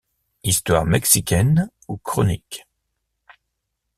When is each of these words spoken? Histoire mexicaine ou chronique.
Histoire 0.43 0.85
mexicaine 0.87 1.69
ou 1.87 1.95
chronique. 1.97 2.65